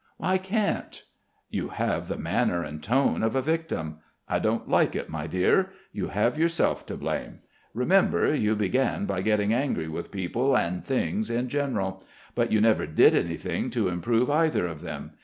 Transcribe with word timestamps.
"I 0.19 0.39
can't." 0.39 1.03
"You 1.51 1.67
have 1.67 2.07
the 2.07 2.17
manner 2.17 2.63
and 2.63 2.81
tone 2.81 3.21
of 3.21 3.35
a 3.35 3.41
victim. 3.43 3.97
I 4.27 4.39
don't 4.39 4.67
like 4.67 4.95
it, 4.95 5.11
my 5.11 5.27
dear. 5.27 5.69
You 5.93 6.07
have 6.07 6.39
yourself 6.39 6.87
to 6.87 6.97
blame. 6.97 7.41
Remember, 7.75 8.33
you 8.33 8.55
began 8.55 9.05
by 9.05 9.21
getting 9.21 9.53
angry 9.53 9.87
with 9.87 10.09
people 10.09 10.57
and 10.57 10.83
things 10.83 11.29
in 11.29 11.49
general; 11.49 12.03
but 12.33 12.51
you 12.51 12.59
never 12.59 12.87
did 12.87 13.13
anything 13.13 13.69
to 13.69 13.89
improve 13.89 14.31
either 14.31 14.65
of 14.65 14.81
them. 14.81 15.11